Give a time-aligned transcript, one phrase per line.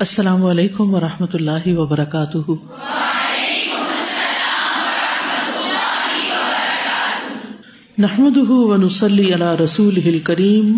[0.00, 2.50] السلام علیکم و رحمۃ اللہ وبرکاتہ۔
[7.98, 10.76] نحمد ونسلی علی رسول کریم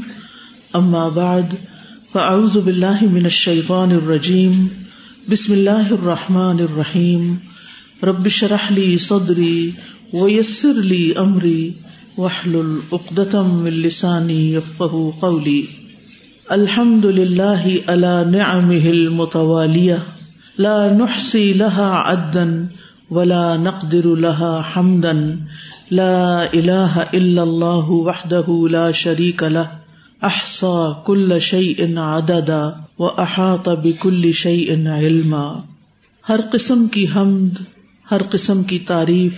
[0.72, 1.54] اما بعد،
[2.12, 4.66] فاعوذ باللہ من الشیطان الرجیم،
[5.28, 7.34] بسم اللہ الرحمٰن الرحیم۔
[8.02, 9.70] ربش رحلی صدری
[10.12, 11.72] ویسر لی امری
[12.18, 15.66] وحل العقدم السانی یفقہ قولی۔
[16.48, 19.94] الحمد للہ علا نعمه المتوالیہ،
[20.58, 22.44] لا نحصی لها عدا
[23.10, 25.12] ولا نقدر لها حمدا،
[25.90, 29.62] لا الہ الا اللہ وحدہ لا شریک له
[30.22, 35.54] احصا کل شیء عددا واحاط بكل شیء علما۔
[36.28, 37.62] ہر قسم کی حمد،
[38.10, 39.32] ہر قسم کی تعریف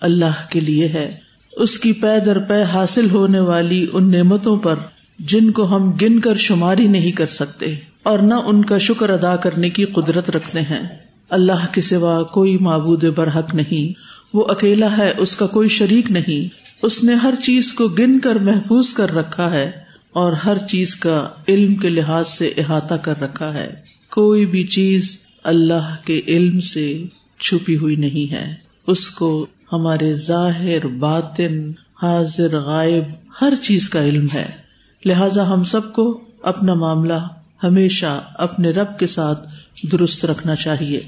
[0.00, 1.16] اللہ کے لیے ہے۔
[1.56, 4.74] اس کی پے در پے حاصل ہونے والی ان نعمتوں پر
[5.18, 9.36] جن کو ہم گن کر شماری نہیں کر سکتے اور نہ ان کا شکر ادا
[9.36, 10.96] کرنے کی قدرت رکھتے ہیں۔
[11.30, 13.98] اللہ کے سوا کوئی معبود برحق نہیں۔
[14.36, 16.48] وہ اکیلا ہے، اس کا کوئی شریک نہیں۔
[16.82, 19.70] اس نے ہر چیز کو گن کر محفوظ کر رکھا ہے
[20.12, 23.74] اور ہر چیز کا علم کے لحاظ سے احاطہ کر رکھا ہے۔
[24.10, 27.02] کوئی بھی چیز اللہ کے علم سے
[27.40, 28.54] چھپی ہوئی نہیں ہے۔
[28.86, 33.04] اس کو ہمارے ظاہر باطن، حاضر غائب،
[33.40, 34.67] ہر چیز کا علم ہے۔
[35.04, 37.18] لہذا ہم سب کو اپنا معاملہ
[37.62, 39.48] ہمیشہ اپنے رب کے ساتھ
[39.92, 41.00] درست رکھنا چاہیے۔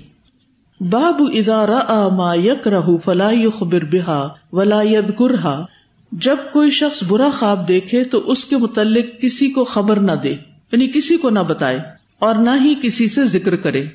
[0.81, 5.65] باب ادارہ ما یک رہ فلاح خبر بحا ولاد گرہا
[6.13, 10.31] جب کوئی شخص برا خواب دیکھے تو اس کے متعلق کسی کو خبر نہ دے
[10.73, 11.79] یعنی کسی کو نہ بتائے
[12.19, 13.87] اور نہ ہی کسی سے ذکر کرے۔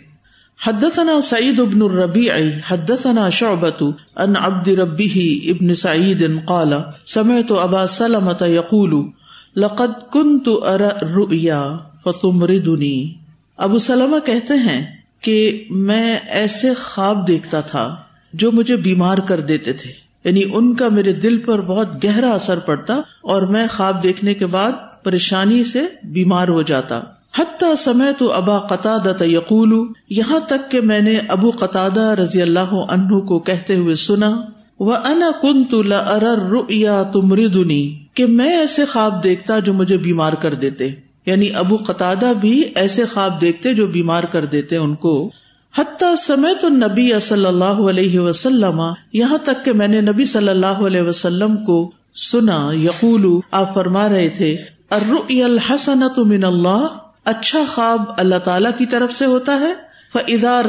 [0.67, 2.33] حدثنا سعید ابن الربیع،
[2.67, 3.83] حدثنا شعبت
[4.15, 6.73] ان عبد ربی ابن سعید قال،
[7.05, 9.09] سمعت ابا سلمت یقول
[9.55, 13.13] لقد کن تو اریا فتم ردنی
[13.57, 14.85] ابو سلم کہتے ہیں
[15.21, 17.95] کہ میں ایسے خواب دیکھتا تھا
[18.33, 19.91] جو مجھے بیمار کر دیتے تھے۔
[20.23, 24.45] یعنی ان کا میرے دل پر بہت گہرا اثر پڑتا اور میں خواب دیکھنے کے
[24.45, 24.71] بعد
[25.03, 26.99] پریشانی سے بیمار ہو جاتا۔
[27.39, 32.73] حتیٰ سمے تو ابا قطع یقول، یہاں تک کہ میں نے ابو قطع رضی اللہ
[32.89, 34.41] عنہ کو کہتے ہوئے سنا
[34.79, 40.53] وہ انا کن تو لا تمردنی کہ میں ایسے خواب دیکھتا جو مجھے بیمار کر
[40.53, 40.89] دیتے۔
[41.25, 45.29] یعنی ابو قطع بھی ایسے خواب دیکھتے جو بیمار کر دیتے ان کو۔
[45.77, 48.81] حتیٰ سمے تو نبی صلی اللہ علیہ وسلم،
[49.13, 51.91] یہاں تک کہ میں نے نبی صلی اللہ علیہ وسلم کو
[52.31, 54.57] سنا یقول آپ فرما رہے تھے
[54.89, 56.87] الحسن من اللہ
[57.25, 59.73] اچھا خواب اللہ تعالی کی طرف سے ہوتا ہے۔
[60.13, 60.61] فضا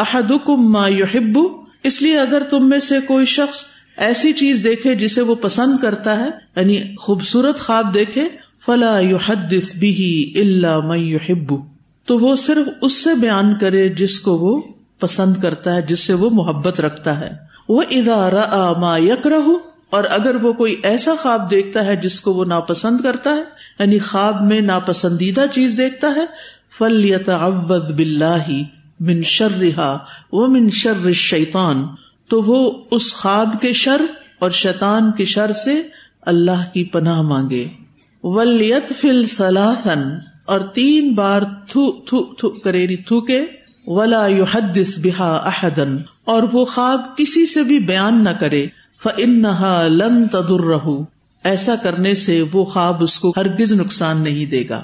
[0.00, 1.38] احدكم ما يحب
[1.84, 3.64] اس لیے اگر تم میں سے کوئی شخص
[3.96, 8.28] ایسی چیز دیکھے جسے وہ پسند کرتا ہے یعنی خوبصورت خواب دیکھے،
[8.66, 10.08] فلا يحدث به
[10.42, 11.54] الا من يحب
[12.08, 14.60] تو وہ صرف اس سے بیان کرے جس کو وہ
[14.98, 17.28] پسند کرتا ہے، جس سے وہ محبت رکھتا ہے۔
[17.68, 19.42] وہ ادارہ ما یکرہ،
[19.90, 23.42] اور اگر وہ کوئی ایسا خواب دیکھتا ہے جس کو وہ ناپسند کرتا ہے
[23.78, 26.24] یعنی خواب میں ناپسندیدہ چیز دیکھتا ہے
[26.78, 27.92] فل یتعوذ
[29.00, 29.98] باللہ من شرہا
[30.32, 31.86] وہ من شر شیتان
[32.28, 34.02] تو وہ اس خواب کے شر
[34.38, 35.82] اور شیطان کے شر سے
[36.22, 37.68] اللہ کی پناہ مانگے۔
[38.22, 40.02] ولیت فل سلاثن
[40.44, 43.46] اور تین بار تھو تھو تھو، کریری تھوکے۔
[43.86, 48.66] ولا یحدث بہا احدن اور وہ خواب کسی سے بھی بیان نہ کرے۔
[49.02, 51.04] فنحا لن تدر رہو
[51.44, 54.82] ایسا کرنے سے وہ خواب اس کو ہرگز نقصان نہیں دے گا۔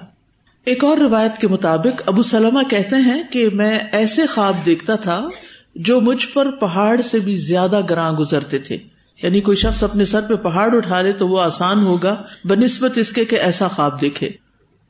[0.66, 5.28] ایک اور روایت کے مطابق ابو سلمہ کہتے ہیں کہ میں ایسے خواب دیکھتا تھا
[5.74, 8.78] جو مجھ پر پہاڑ سے بھی زیادہ گراں گزرتے تھے۔
[9.22, 13.12] یعنی کوئی شخص اپنے سر پہ پہاڑ اٹھا لے تو وہ آسان ہوگا، بنسبت اس
[13.12, 14.30] کے کہ ایسا خواب دیکھے۔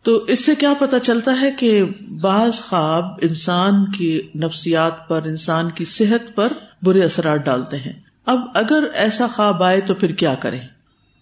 [0.03, 1.85] تو اس سے کیا پتا چلتا ہے کہ
[2.21, 7.93] بعض خواب انسان کی نفسیات پر، انسان کی صحت پر برے اثرات ڈالتے ہیں۔
[8.27, 10.61] اب اگر ایسا خواب آئے تو پھر کیا کریں؟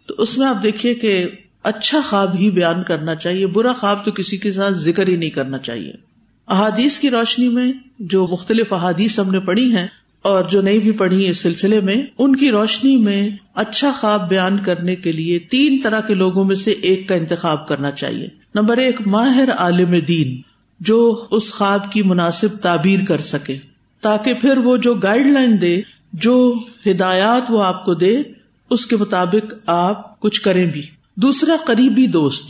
[0.07, 1.29] تو اس میں آپ دیکھیے کہ
[1.65, 5.31] اچھا خواب ہی بیان کرنا چاہیے، برا خواب تو کسی کے ساتھ ذکر ہی نہیں
[5.31, 5.93] کرنا چاہیے۔
[6.49, 9.87] احادیث کی روشنی میں جو مختلف احادیث ہم نے پڑھی ہیں
[10.23, 14.59] اور جو نہیں بھی پڑھی اس سلسلے میں، ان کی روشنی میں اچھا خواب بیان
[14.59, 18.77] کرنے کے لیے تین طرح کے لوگوں میں سے ایک کا انتخاب کرنا چاہیے۔ نمبر
[18.77, 20.41] ایک، ماہر عالم دین،
[20.81, 23.57] جو اس خواب کی مناسب تعبیر کر سکے،
[24.01, 25.81] تاکہ پھر وہ جو گائیڈ لائن دے،
[26.13, 26.55] جو
[26.87, 28.17] ہدایات وہ آپ کو دے،
[28.71, 30.83] اس کے مطابق آپ کچھ کریں بھی۔
[31.17, 32.45] دوسرا قریبی دوست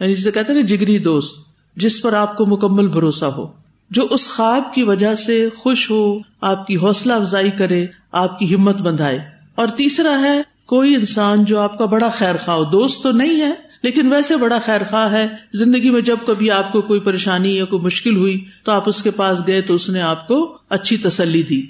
[0.00, 1.36] یعنی جسے کہتے ہیں جگری دوست،
[1.76, 3.46] جس پر آپ کو مکمل بھروسہ ہو،
[3.90, 8.54] جو اس خواب کی وجہ سے خوش ہو، آپ کی حوصلہ افزائی کرے، آپ کی
[8.54, 9.18] ہمت بندھائے۔
[9.54, 13.52] اور تیسرا ہے، کوئی انسان جو آپ کا بڑا خیر خواہ دوست تو نہیں ہے،
[13.82, 17.64] لیکن ویسے بڑا خیر خواہ ہے، زندگی میں جب کبھی آپ کو کوئی پریشانی یا
[17.64, 20.96] کوئی مشکل ہوئی، تو آپ اس کے پاس گئے تو اس نے آپ کو اچھی
[20.96, 21.62] تسلی دی۔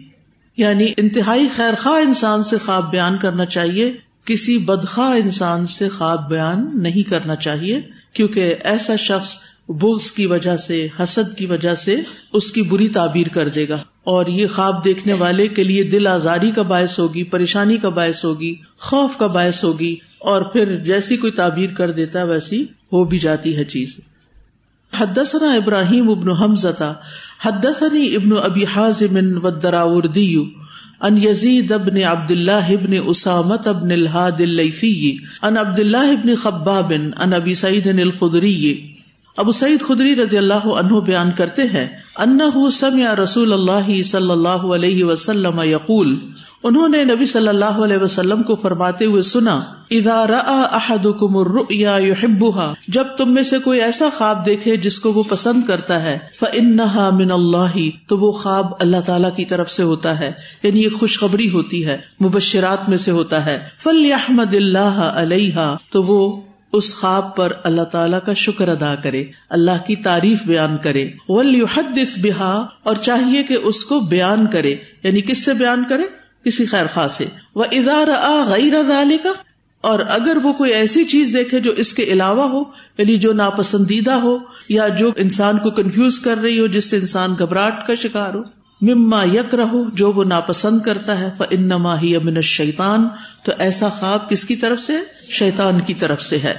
[0.57, 3.93] یعنی انتہائی خیر خواہ انسان سے خواب بیان کرنا چاہیے
[4.25, 7.81] کسی بدخواہ انسان سے خواب بیان نہیں کرنا چاہیے،
[8.13, 9.37] کیونکہ ایسا شخص
[9.69, 11.97] بغض کی وجہ سے، حسد کی وجہ سے
[12.33, 16.07] اس کی بری تعبیر کر دے گا۔ اور یہ خواب دیکھنے والے کے لیے دل
[16.07, 21.17] آزاری کا باعث ہوگی، پریشانی کا باعث ہوگی، خوف کا باعث ہوگی، اور پھر جیسی
[21.17, 24.01] کوئی تعبیر کر دیتا ویسی ہو بھی جاتی ہے چیز۔
[24.99, 26.95] حدثنا ابراہیم ابن حمزہ
[27.45, 30.37] حدثني ابن ابی حازم والدراوردی
[31.01, 36.93] ان یزید ابن عبد اللہ ابن اسامت ابن الحاد اللیفی، ان عبد اللہ ابن خباب،
[37.21, 38.87] ان ابی سعید الخدری۔
[39.37, 41.87] ابو سعید خدری رضی اللہ عنہ بیان کرتے ہیں
[42.17, 46.17] انہ سمع رسول اللہ صلی اللہ علیہ وسلم یقول
[46.65, 49.61] انہوں نے نبی صلی اللہ علیہ وسلم کو فرماتے ہوئے سنا،
[49.91, 55.13] اذا رأى احدكم الرؤيا يحبها جب تم میں سے کوئی ایسا خواب دیکھے جس کو
[55.13, 59.83] وہ پسند کرتا ہے فانها من اللہ تو وہ خواب اللہ تعالی کی طرف سے
[59.83, 65.77] ہوتا ہے یعنی یہ خوشخبری ہوتی ہے، مبشرات میں سے ہوتا ہے۔ فلیحمد اللہ علیہ
[65.93, 66.41] تو وہ
[66.73, 72.19] اس خواب پر اللہ تعالیٰ کا شکر ادا کرے، اللہ کی تعریف بیان کرے۔ ولیحدث
[72.23, 76.87] بہا اور چاہیے کہ اس کو بیان کرے یعنی کس سے بیان کرے؟ کسی خیر
[76.87, 78.75] خواہ سے۔ وہ ادار آ غیر
[79.23, 79.33] کا
[79.81, 82.63] اور اگر وہ کوئی ایسی چیز دیکھے جو اس کے علاوہ ہو
[82.99, 84.39] یعنی جو ناپسندیدہ ہو،
[84.69, 88.43] یا جو انسان کو کنفیوز کر رہی ہو، جس سے انسان گھبراہٹ کا شکار ہو،
[88.81, 93.09] مما یک رہو جو وہ ناپسند کرتا ہے انما ہی امن شیتان
[93.45, 94.93] تو ایسا خواب کس کی طرف سے؟
[95.29, 96.55] شیتان کی طرف سے ہے۔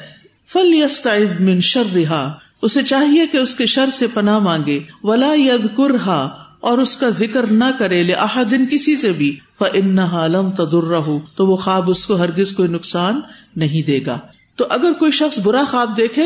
[0.53, 1.07] فل یس
[1.39, 6.29] من شر رہا اسے چاہیے کہ اس کے شر سے پناہ مانگے۔ ولا یگ کرہا
[6.61, 8.13] اور اس کا ذکر نہ کرے لے
[8.51, 9.39] دن کسی سے بھی
[9.73, 13.21] ان حالم تدر رہو تو وہ خواب اس کو ہرگز کوئی نقصان
[13.55, 14.19] نہیں دے گا۔
[14.55, 16.23] تو اگر کوئی شخص برا خواب دیکھے،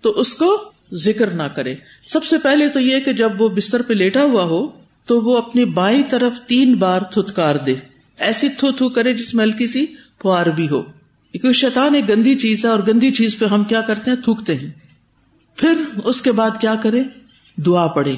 [0.00, 1.74] تو اس کو ذکر نہ کرے۔
[2.06, 4.66] سب سے پہلے تو یہ کہ جب وہ بستر پہ لیٹا ہوا ہو،
[5.06, 7.74] تو وہ اپنی بائیں طرف تین بار تھتکار دے۔
[8.18, 9.86] ایسی تھو تھو کرے جس میں ہلکی سی
[10.22, 13.80] فوار بھی ہو۔ کیونکہ شیطان ایک گندی چیز ہے اور گندی چیز پہ ہم کیا
[13.80, 14.70] کرتے ہیں؟ تھوکتے ہیں۔
[15.56, 15.74] پھر
[16.04, 17.02] اس کے بعد کیا کرے؟
[17.66, 18.16] دعا پڑے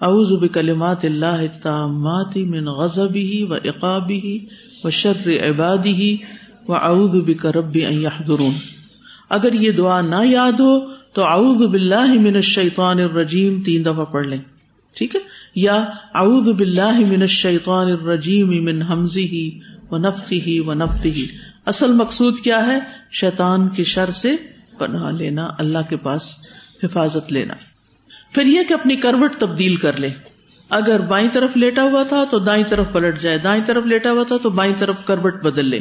[0.00, 4.38] اعوذ بکلمات اللہ التامات من غضبه و عقابه
[4.84, 6.16] و شر عباده
[6.68, 8.52] و اعوذ بک رب ان يحضرون
[9.30, 14.26] اگر یہ دعا نہ یاد ہو تو اعوذ باللہ من الشیطان الرجیم تین دفعہ پڑھ
[14.26, 14.38] لیں۔
[14.96, 15.20] ٹھیک ہے؟
[15.54, 15.74] یا
[16.14, 19.48] اعوذ باللہ من الشیطان الرجیم من حمزه
[19.90, 21.26] و نفخه و نفثه۔
[21.66, 22.78] اصل مقصود کیا ہے؟
[23.10, 24.36] شیطان کے شر سے
[24.78, 26.30] پناہ لینا، اللہ کے پاس
[26.82, 27.54] حفاظت لینا۔
[28.32, 30.08] پھر یہ کہ اپنی کروٹ تبدیل کر لے۔
[30.70, 34.22] اگر بائیں طرف لیٹا ہوا تھا تو دائیں طرف پلٹ جائے، دائیں طرف لیٹا ہوا
[34.28, 35.80] تھا تو بائیں طرف کروٹ بدل لے۔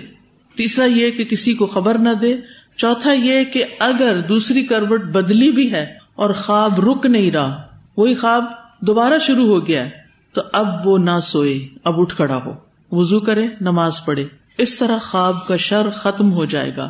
[0.55, 2.38] تیسرا یہ کہ کسی کو خبر نہ دے۔
[2.75, 7.61] چوتھا یہ کہ اگر دوسری کروٹ بدلی بھی ہے اور خواب رک نہیں رہا،
[7.97, 8.45] وہی خواب
[8.81, 9.89] دوبارہ شروع ہو گیا ہے،
[10.33, 12.51] تو اب وہ نہ سوئے، اب اٹھ کھڑا ہو۔
[12.91, 14.25] وزو کرے، نماز پڑھے۔
[14.57, 16.89] اس طرح خواب کا شر ختم ہو جائے گا۔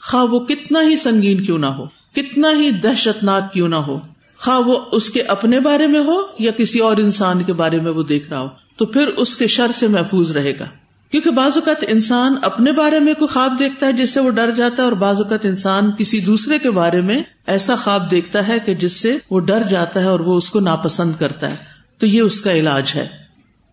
[0.00, 4.00] خواب وہ کتنا ہی سنگین کیوں نہ ہو، کتنا ہی دہشت ناک کیوں نہ ہو۔
[4.40, 7.90] خواہ وہ اس کے اپنے بارے میں ہو یا کسی اور انسان کے بارے میں
[7.90, 10.64] وہ دیکھ رہا ہو، تو پھر اس کے شر سے محفوظ رہے گا۔
[11.10, 14.50] کیونکہ بعض اوقات انسان اپنے بارے میں کوئی خواب دیکھتا ہے جس سے وہ ڈر
[14.50, 18.58] جاتا ہے اور بعض اوقات انسان کسی دوسرے کے بارے میں ایسا خواب دیکھتا ہے
[18.58, 21.56] کہ جس سے وہ ڈر جاتا ہے اور وہ اس کو ناپسند کرتا ہے۔
[21.98, 23.08] تو یہ اس کا علاج ہے۔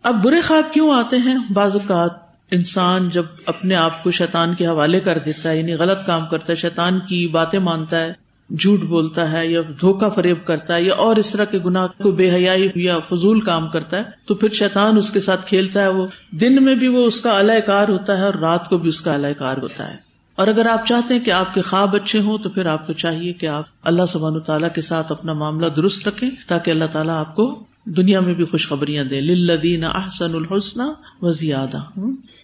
[0.03, 2.11] اب برے خواب کیوں آتے ہیں؟ بعض اوقات
[2.51, 6.45] انسان جب اپنے آپ کو شیطان کے حوالے کر دیتا ہے یعنی غلط کام کرتا
[6.49, 10.93] ہے، شیطان کی باتیں مانتا ہے جھوٹ بولتا ہے یا دھوکا فریب کرتا ہے یا
[10.93, 14.49] اور اس طرح کے گناہ کو بے حیائی یا فضول کام کرتا ہے، تو پھر
[14.49, 17.87] شیطان اس کے ساتھ کھیلتا ہے وہ۔ دن میں بھی وہ اس کا اعلی کار
[17.87, 19.95] ہوتا ہے اور رات کو بھی اس کا اعلی کار ہوتا ہے۔
[20.35, 22.93] اور اگر آپ چاہتے ہیں کہ آپ کے خواب اچھے ہوں، تو پھر آپ کو
[22.93, 27.19] چاہیے کہ آپ اللہ سبحان تعالیٰ کے ساتھ اپنا معاملہ درست رکھیں، تاکہ اللہ تعالیٰ
[27.19, 30.79] آپ کو دنیا میں بھی خوشخبریاں دے لدین احسن الحسن
[31.21, 31.77] و زیادہ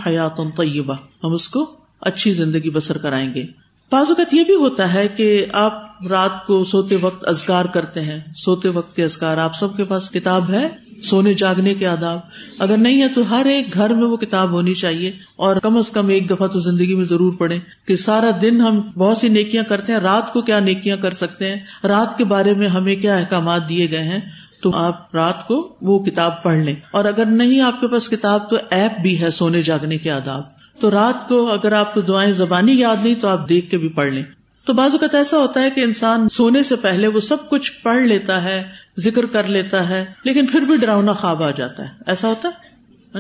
[0.07, 0.95] حیات طیبہ
[1.25, 3.45] ہم اس کو اچھی زندگی بسر کرائیں گے۔
[3.93, 8.21] بعض اوقات یہ بھی ہوتا ہے کہ آپ رات کو سوتے وقت ازگار کرتے ہیں۔
[8.37, 10.69] سوتے وقت کے ازگار آپ سب کے پاس کتاب ہے،
[11.03, 12.21] سونے جاگنے کے آداب۔
[12.59, 15.91] اگر نہیں ہے تو ہر ایک گھر میں وہ کتاب ہونی چاہیے۔ اور کم از
[15.91, 19.65] کم ایک دفعہ تو زندگی میں ضرور پڑھے کہ سارا دن ہم بہت سی نیکیاں
[19.65, 23.17] کرتے ہیں۔ رات کو کیا نیکیاں کر سکتے ہیں؟ رات کے بارے میں ہمیں کیا
[23.17, 24.21] احکامات دیے گئے ہیں؟
[24.63, 28.51] تو آپ رات کو وہ کتاب پڑھ لیں۔ اور اگر نہیں آپ کے پاس کتاب
[28.51, 32.33] تو ایپ بھی ہے سونے جاگنے کے آداب۔ تو رات کو اگر آپ کو دعائیں
[32.33, 34.23] زبانی یاد نہیں تو آپ دیکھ کے بھی پڑھ لیں۔
[34.67, 38.03] تو بعض اوقات ایسا ہوتا ہے کہ انسان سونے سے پہلے وہ سب کچھ پڑھ
[38.03, 38.65] لیتا ہے،
[38.99, 42.69] ذکر کر لیتا ہے، لیکن پھر بھی ڈراؤنا خواب آ جاتا ہے۔ ایسا ہوتا ہے؟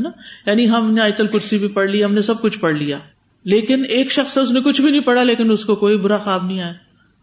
[0.01, 0.11] نا؟
[0.47, 2.99] یعنی ہم نے آیت الکرسی بھی پڑھ لی، ہم نے سب کچھ پڑھ لیا۔
[3.45, 6.47] لیکن ایک شخص اس نے کچھ بھی نہیں پڑھا، لیکن اس کو کوئی برا خواب
[6.47, 6.73] نہیں آیا۔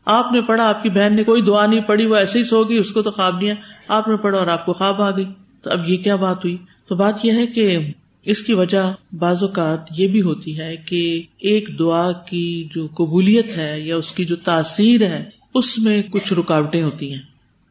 [0.06, 2.64] آپ نے پڑھا، آپ کی بہن نے کوئی دعا نہیں پڑھی، وہ ایسے ہی سو
[2.64, 5.12] گئی، اس کو تو خواب نہیں آیا۔ آپ نے پڑھا اور آپ کو خواب آ
[5.12, 5.26] گئی۔
[5.62, 6.58] تو اب یہ کیا بات ہوئی؟
[6.90, 7.92] تو بات یہ ہے کہ
[8.26, 13.58] اس کی وجہ بعض اوقات یہ بھی ہوتی ہے کہ ایک دعا کی جو قبولیت
[13.58, 17.22] ہے یا اس کی جو تاثیر ہے، اس میں کچھ رکاوٹیں ہوتی ہیں۔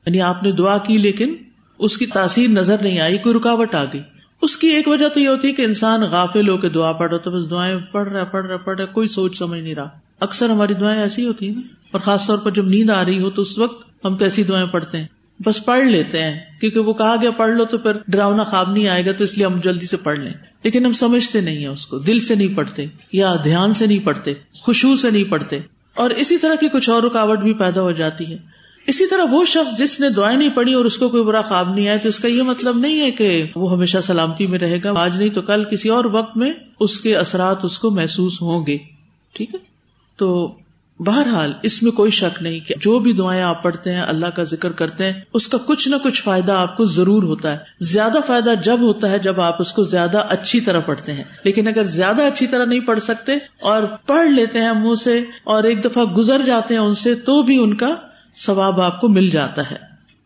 [0.06, 1.34] یعنی آپ نے دعا کی لیکن
[1.78, 4.00] اس کی تاثیر نظر نہیں آئی، کوئی رکاوٹ آ گئی۔
[4.42, 7.10] اس کی ایک وجہ تو یہ ہوتی ہے کہ انسان غافل ہو کے دعا پڑھ
[7.10, 9.88] رہا تو بس دعائیں پڑھ رہا پڑھ رہا پڑھ رہا، کوئی سوچ سمجھ نہیں رہا۔
[10.20, 13.22] اکثر ہماری دعائیں ایسی ہوتی ہیں نا اور خاص طور پر جب نیند آ رہی
[13.22, 15.06] ہو تو اس وقت ہم کیسی دعائیں پڑھتے ہیں؟
[15.38, 18.88] بس پڑھ لیتے ہیں، کیونکہ وہ کہا گیا پڑھ لو تو پھر ڈراؤنا خواب نہیں
[18.88, 21.66] آئے گا، تو اس لیے ہم جلدی سے پڑھ لیں۔ لیکن ہم سمجھتے نہیں ہیں
[21.66, 25.58] اس کو، دل سے نہیں پڑھتے یا دھیان سے نہیں پڑھتے، خوشبو سے نہیں پڑھتے۔
[25.94, 28.36] اور اسی طرح کی کچھ اور رکاوٹ بھی پیدا ہو جاتی ہے۔
[28.86, 31.74] اسی طرح وہ شخص جس نے دعائیں نہیں پڑھی اور اس کو کوئی برا خواب
[31.74, 34.78] نہیں آیا، تو اس کا یہ مطلب نہیں ہے کہ وہ ہمیشہ سلامتی میں رہے
[34.84, 38.42] گا۔ آج نہیں تو کل کسی اور وقت میں اس کے اثرات اس کو محسوس
[38.42, 38.78] ہوں گے۔
[39.32, 39.60] ٹھیک ہے؟
[40.16, 40.56] تو
[40.98, 44.42] بہرحال، اس میں کوئی شک نہیں کہ جو بھی دعائیں آپ پڑھتے ہیں، اللہ کا
[44.42, 48.18] ذکر کرتے ہیں، اس کا کچھ نہ کچھ فائدہ آپ کو ضرور ہوتا ہے۔ زیادہ
[48.26, 51.84] فائدہ جب ہوتا ہے جب آپ اس کو زیادہ اچھی طرح پڑھتے ہیں۔ لیکن اگر
[51.84, 56.04] زیادہ اچھی طرح نہیں پڑھ سکتے اور پڑھ لیتے ہیں منہ سے اور ایک دفعہ
[56.04, 57.94] گزر جاتے ہیں ان سے، تو بھی ان کا
[58.46, 59.76] ثواب آپ کو مل جاتا ہے۔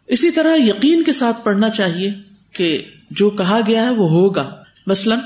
[0.06, 2.10] اسی طرح یقین کے ساتھ پڑھنا چاہیے
[2.52, 4.56] کہ جو کہا گیا ہے وہ ہوگا۔
[4.86, 5.18] مثلاً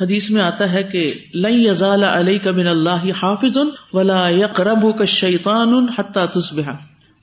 [0.00, 3.58] حدیث میں آتا ہے کہ لئی یزال علیہ کا من اللہ حافظ
[3.92, 6.70] ولا یقرب کا شیطان تصبح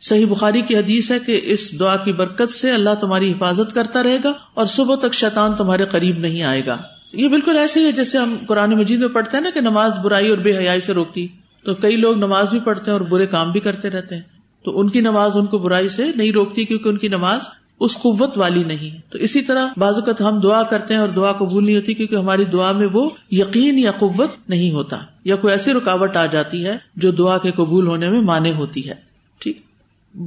[0.02, 4.04] صحیح بخاری کی حدیث ہے کہ اس دعا کی برکت سے اللہ تمہاری حفاظت کرتا
[4.04, 6.78] رہے گا اور صبح تک شیطان تمہارے قریب نہیں آئے گا۔
[7.14, 9.98] یہ بالکل ایسے ہی ہے جیسے ہم قرآن مجید میں پڑھتے ہیں نا کہ نماز
[9.98, 11.28] برائی اور بے حیائی سے روکتی۔
[11.66, 14.22] تو کئی لوگ نماز بھی پڑھتے ہیں اور برے کام بھی کرتے رہتے ہیں۔
[14.66, 17.42] تو ان کی نماز ان کو برائی سے نہیں روکتی کیونکہ ان کی نماز
[17.84, 21.32] اس قوت والی نہیں۔ تو اسی طرح بعض اوقات ہم دعا کرتے ہیں اور دعا
[21.32, 25.52] قبول نہیں ہوتی کیونکہ ہماری دعا میں وہ یقین یا قوت نہیں ہوتا یا کوئی
[25.54, 28.94] ایسی رکاوٹ آ جاتی ہے جو دعا کے قبول ہونے میں مانے ہوتی ہے۔
[29.40, 29.62] ٹھیک۔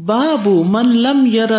[0.04, 1.52] بابو من لم یر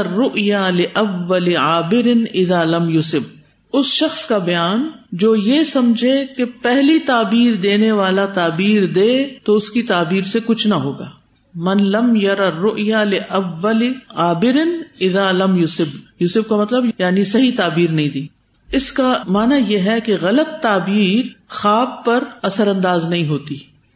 [0.94, 3.38] اول عابر اذا لم یوسف
[3.74, 9.56] اس شخص کا بیان، جو یہ سمجھے کہ پہلی تعبیر دینے والا تعبیر دے تو
[9.56, 11.17] اس کی تعبیر سے کچھ نہ ہوگا۔
[11.60, 14.58] من لم یار اول آبر
[15.00, 18.28] اذا لم یوسف۔ یوسف کا مطلب یعنی صحیح تعبیر نہیں دی۔
[18.72, 23.56] اس کا مانا یہ ہے کہ غلط تعبیر خواب پر اثر انداز نہیں ہوتی۔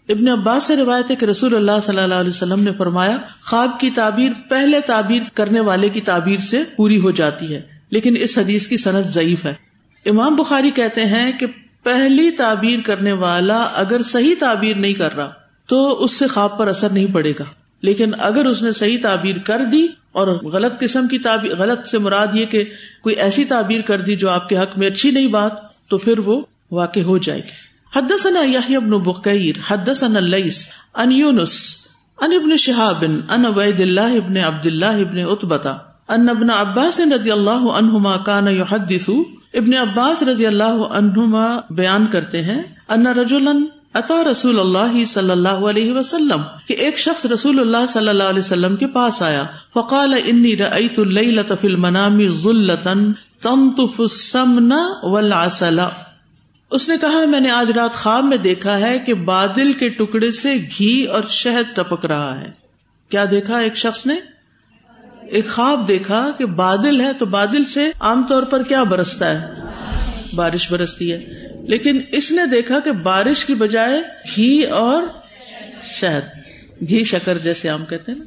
[0.10, 3.80] ابن عباس سے روایت ہے کہ رسول اللہ صلی اللہ علیہ وسلم نے فرمایا، خواب
[3.80, 8.38] کی تعبیر پہلے تعبیر کرنے والے کی تعبیر سے پوری ہو جاتی ہے، لیکن اس
[8.38, 9.54] حدیث کی صنعت ضعیف ہے۔
[10.06, 11.46] امام بخاری کہتے ہیں کہ
[11.84, 15.41] پہلی تعبیر کرنے والا اگر صحیح تعبیر نہیں کر رہا
[15.72, 17.44] تو اس سے خواب پر اثر نہیں پڑے گا۔
[17.82, 21.98] لیکن اگر اس نے صحیح تعبیر کر دی اور غلط قسم کی تعبیر غلط سے
[21.98, 22.64] مراد یہ کہ
[23.02, 25.52] کوئی ایسی تعبیر کر دی جو آپ کے حق میں اچھی نہیں بات،
[25.90, 27.50] تو پھر وہ واقع ہو جائے گی۔
[27.96, 31.78] حدثنا یحیی بن بقیر، حدثنا اللیس ان یونس
[32.22, 37.64] ان ابن شہاب ان عبید اللہ ابن عبد ابن اتبتا ان ابن عباس رضی اللہ
[37.72, 39.10] عنہما کان یحدث
[39.54, 43.52] ابن عباس رضی اللہ عنہما بیان کرتے ہیں، ان رجلا
[43.94, 48.40] اتا رسول اللہ صلی اللہ علیہ وسلم کہ ایک شخص رسول اللہ صلی اللہ علیہ
[48.40, 49.44] وسلم کے پاس آیا۔
[49.74, 52.94] فقال انی رأیت اللیلۃ فی المنام ظلتا
[53.42, 54.72] تنطف السمن
[55.04, 55.80] والعسل۔
[56.72, 60.32] اس نے کہا، میں نے آج رات خواب میں دیکھا ہے کہ بادل کے ٹکڑے
[60.32, 62.52] سے گھی اور شہد ٹپک رہا ہے۔
[63.10, 64.16] کیا دیکھا ایک شخص نے؟
[65.22, 69.62] ایک خواب دیکھا کہ بادل ہے تو بادل سے عام طور پر کیا برستا ہے؟
[70.36, 74.02] بارش برستی ہے۔ لیکن اس نے دیکھا کہ بارش کی بجائے
[74.36, 75.04] گھی اور
[75.84, 76.24] شہد،
[76.90, 78.26] گھی شکر جیسے آم کہتے ہیں نا،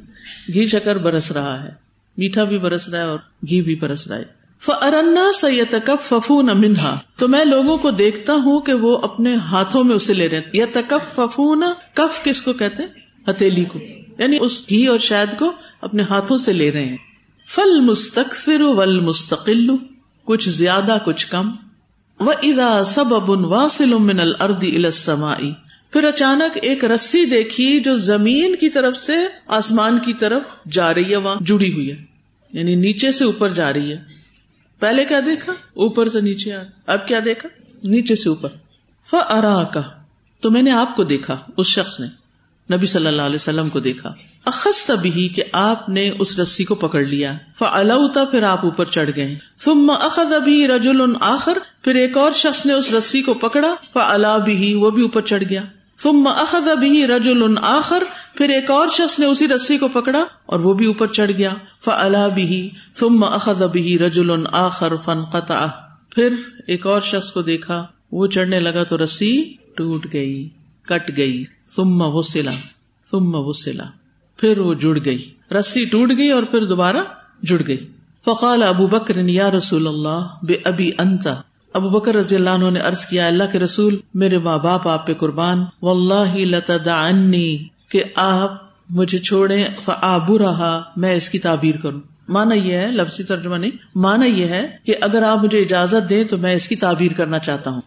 [0.53, 1.69] گھی شکر برس رہا ہے،
[2.17, 6.99] میٹھا بھی برس رہا ہے اور گھی بھی برس رہا ہے۔ فرنا سید ففون منہا
[7.17, 10.43] تو میں لوگوں کو دیکھتا ہوں کہ وہ اپنے ہاتھوں میں اسے لے رہے ہیں۔
[10.53, 11.63] یا تکف ففون
[11.93, 12.89] کف کس کو کہتے ہیں؟
[13.29, 13.79] ہتھیلی کو۔
[14.17, 15.51] یعنی اس گھی اور شہد کو
[15.81, 16.97] اپنے ہاتھوں سے لے رہے ہیں۔
[17.55, 19.67] فل مستقفر ول مستقل
[20.25, 21.51] کچھ زیادہ، کچھ کم۔
[22.19, 24.83] وہ ادا سب ابن واصل من الردی
[25.91, 29.13] پھر اچانک ایک رسی دیکھی جو زمین کی طرف سے
[29.47, 30.41] آسمان کی طرف
[30.71, 31.95] جا رہی ہے، وہاں جڑی ہوئی ہے۔
[32.53, 33.97] یعنی نیچے سے اوپر جا رہی ہے۔
[34.79, 37.49] پہلے کیا دیکھا؟ اوپر سے نیچے آ اب کیا دیکھا؟
[37.83, 38.49] نیچے سے اوپر۔
[39.09, 39.81] ف ارا کا
[40.39, 42.24] تو میں نے آپ کو دیکھا، اس شخص نے۔
[42.73, 44.13] نبی صلی اللہ علیہ وسلم کو دیکھا۔
[44.45, 49.09] اخذ تبھی کہ آپ نے اس رسی کو پکڑ لیا۔ فلوتا پھر آپ اوپر چڑھ
[49.15, 53.75] گئے۔ ثم اخذ ابھی رجول آخر۔ پھر ایک اور شخص نے اس رسی کو پکڑا۔
[53.93, 55.63] فلا بھی وہ بھی اوپر چڑھ گیا۔
[56.03, 58.03] ثم اخذ ابھی رجول آخر۔
[58.33, 61.49] پھر ایک اور شخص نے اسی رسی کو پکڑا اور وہ بھی اوپر چڑھ گیا۔
[61.85, 65.67] فلا بھی ثم اخذ ابھی رجول آخر فن قطع
[66.09, 66.35] پھر
[66.67, 70.49] ایک اور شخص کو دیکھا۔ وہ چڑھنے لگا تو رسی ٹوٹ گئی،
[70.81, 71.45] کٹ گئی۔
[71.75, 72.51] ثم وصلا
[73.11, 73.83] ثم وصلا
[74.37, 76.97] پھر وہ جڑ گئی۔ رسی ٹوٹ گئی اور پھر دوبارہ
[77.43, 77.77] جڑ گئی۔
[78.25, 81.41] فقال ابو بکر، یا رسول اللہ، بے ابھی انتا
[81.73, 85.07] ابو بکر رضی اللہ عنہ نے عرض کیا اللہ کے رسول، میرے ماں باپ، آپ
[85.07, 87.57] پہ قربان واللہ لتدعنی،
[87.89, 88.51] کہ آپ
[88.89, 93.71] مجھے چھوڑے فآبو رہا، میں اس کی تعبیر کروں۔ مانا یہ ہے، لفظی ترجمہ نہیں
[93.95, 97.39] مانا یہ ہے کہ اگر آپ مجھے اجازت دیں تو میں اس کی تعبیر کرنا
[97.39, 97.81] چاہتا ہوں۔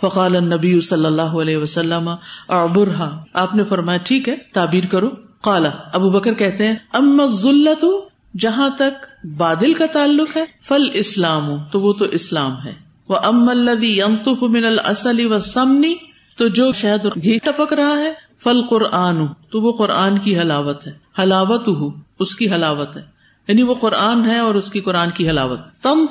[0.00, 2.10] فقال النبی صلی اللہ علیہ وسلم
[2.48, 5.10] ابرحا آپ نے فرمایا، ٹھیک ہے، تعبیر کرو۔
[5.40, 7.84] کالا ابو بکر کہتے ہیں ام ذلت
[8.38, 12.72] جہاں تک بادل کا تعلق ہے فل اسلام تو وہ تو اسلام ہے۔
[13.08, 15.94] وہ ام الدی یمتف من السلی و سمنی
[16.36, 20.92] تو جو شہد گھی ٹپک رہا ہے فل قرآن تو وہ قرآن کی حلاوت ہے۔
[21.22, 23.02] حلاوت ہو اس کی حلاوت ہے۔
[23.48, 26.06] یعنی وہ قرآن ہے اور اس کی قرآن کی حلاوت۔ تم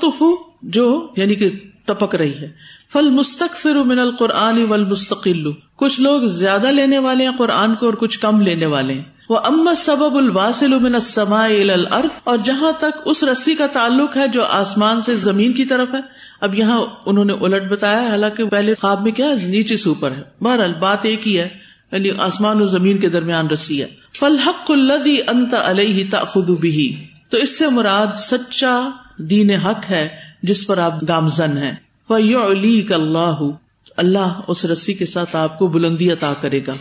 [0.61, 1.51] جو یعنی کہ
[1.85, 2.51] ٹپک رہی ہے۔
[2.93, 7.93] فل مستقفر من القرآن و المستقل کچھ لوگ زیادہ لینے والے ہیں قرآن کو اور
[7.93, 12.71] کچھ کم لینے والے ہیں۔ وہ ام سبب الباسل من السماء الى الارض اور جہاں
[12.79, 15.99] تک اس رسی کا تعلق ہے جو آسمان سے زمین کی طرف ہے۔
[16.41, 20.21] اب یہاں انہوں نے الٹ بتایا، حالانکہ پہلے خواب میں کیا نیچے سے اوپر ہے۔
[20.41, 21.49] بہرحال بات ایک ہی ہے
[21.91, 23.87] یعنی آسمان اور زمین کے درمیان رسی ہے۔
[24.19, 30.07] فل حق الدی انت علیہ تاخذ بھی تو اس سے مراد سچا دین حق ہے
[30.43, 31.75] جس پر آپ گامزن ہیں۔
[32.09, 33.39] اللہ
[33.97, 36.73] اللہ اس رسی کے ساتھ آپ کو بلندی عطا کرے گا۔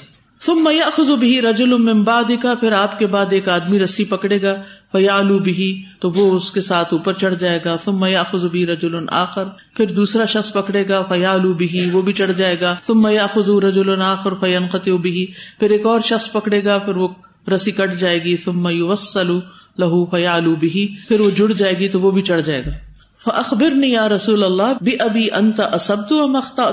[0.46, 4.42] تم میاں خزو بھی رجول امباد کا پھر آپ کے بعد ایک آدمی رسی پکڑے
[4.42, 4.54] گا۔
[4.92, 8.66] فیالو بھی تو وہ اس کے ساتھ اوپر چڑھ جائے گا۔ تم میاں خزو بھی
[8.66, 9.44] رجول آخر،
[9.76, 13.60] پھر دوسرا شخص پکڑے گا۔ فیالو بھی وہ بھی چڑھ جائے گا۔ تم میاں خزو
[13.60, 15.26] رجول آخر فیان خطو بھی
[15.58, 17.08] پھر ایک اور شخص پکڑے گا۔ پھر وہ
[17.50, 19.40] رسی کٹ جائے گی۔ تم میو وسلو
[19.78, 22.93] لہو فیالو بھی پھر وہ جڑ جائے گی تو وہ بھی چڑھ جائے گا۔
[23.32, 26.70] اخبر نہیں یا رسول اللہ بھی ابھی انت اسب تو مختا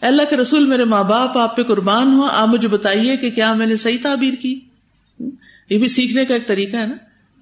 [0.00, 3.54] اللہ کے رسول، میرے ماں باپ، آپ پہ قربان ہوا آپ مجھے بتائیے کہ کیا
[3.54, 4.60] میں نے صحیح تعبیر کی؟
[5.70, 6.94] یہ بھی سیکھنے کا ایک طریقہ ہے نا؟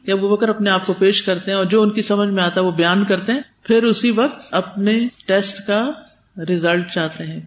[0.07, 2.43] کہ ابو بکر اپنے آپ کو پیش کرتے ہیں اور جو ان کی سمجھ میں
[2.43, 5.91] آتا ہے وہ بیان کرتے ہیں، پھر اسی وقت اپنے ٹیسٹ کا
[6.49, 7.41] ریزلٹ چاہتے ہیں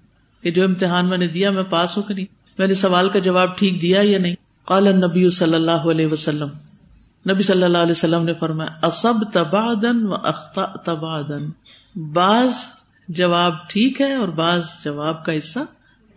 [0.44, 2.26] کہ جو امتحان میں نے دیا، میں پاس ہوں کہ نہیں؟
[2.58, 4.36] میں نے سوال کا جواب ٹھیک دیا یا نہیں؟
[4.66, 6.48] قال نبی صلی اللہ علیہ وسلم.
[7.30, 11.50] نبی صلی اللہ علیہ وسلم نے فرمایا اسب تبادن و اختہ تبادن
[12.14, 12.50] بعض
[13.08, 15.60] جواب ٹھیک ہے اور بعض جواب کا حصہ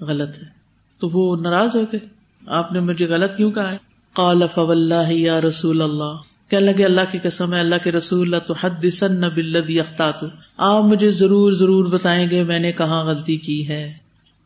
[0.00, 0.56] غلط ہے۔
[1.00, 1.98] تو وہ ناراض ہو گئے۔
[2.46, 3.76] آپ نے مجھے غلط کیوں کہا ہے؟
[4.12, 6.12] قال، فواللہ یا رسول اللہ۔
[6.48, 10.24] کہ لگے، اللہ کی قسم ہے، اللہ کے رسول اللہ تو حد سن بلدی اختاط
[10.56, 13.92] آپ مجھے ضرور ضرور بتائیں گے، میں نے کہاں غلطی کی ہے۔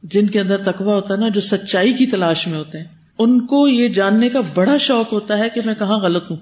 [0.02, 2.84] جن کے اندر تقوا ہوتا ہے نا، جو سچائی کی تلاش میں ہوتے ہیں،
[3.18, 6.36] ان کو یہ جاننے کا بڑا شوق ہوتا ہے کہ میں کہاں غلط ہوں۔